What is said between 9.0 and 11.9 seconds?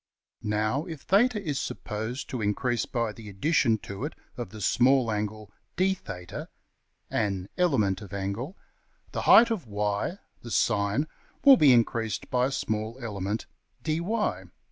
the height of~$y$, the sine, will be